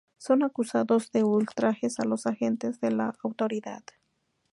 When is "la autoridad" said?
2.89-3.83